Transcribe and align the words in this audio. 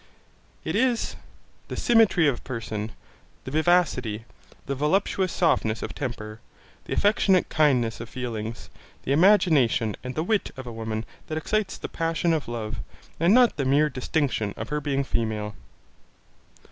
It 0.63 0.75
is 0.75 1.15
'the 1.67 1.75
symmetry 1.77 2.27
of 2.27 2.43
person, 2.43 2.91
the 3.43 3.51
vivacity, 3.51 4.25
the 4.65 4.73
voluptuous 4.73 5.31
softness 5.31 5.83
of 5.83 5.93
temper, 5.93 6.39
the 6.85 6.93
affectionate 6.93 7.49
kindness 7.49 7.99
of 7.99 8.09
feelings, 8.09 8.71
the 9.03 9.11
imagination 9.11 9.95
and 10.03 10.15
the 10.15 10.23
wit' 10.23 10.49
of 10.57 10.65
a 10.65 10.73
woman 10.73 11.05
that 11.27 11.37
excite 11.37 11.67
the 11.83 11.87
passion 11.87 12.33
of 12.33 12.47
love, 12.47 12.77
and 13.19 13.31
not 13.35 13.57
the 13.57 13.63
mere 13.65 13.91
distinction 13.91 14.55
of 14.57 14.69
her 14.69 14.81
being 14.81 15.03
female. 15.03 15.53